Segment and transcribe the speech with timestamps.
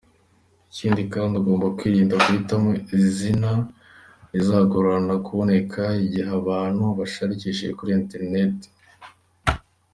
[0.71, 3.51] Ikindi kandi ugomba kwirinda guhitamo izina
[4.33, 8.57] rizagorana kuboneka igihe abantu barishakishije kuri internet.